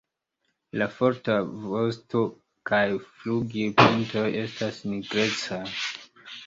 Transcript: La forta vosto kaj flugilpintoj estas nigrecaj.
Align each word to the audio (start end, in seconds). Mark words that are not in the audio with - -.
La 0.81 0.87
forta 0.93 1.35
vosto 1.73 2.23
kaj 2.71 2.81
flugilpintoj 3.11 4.27
estas 4.45 4.83
nigrecaj. 4.93 5.63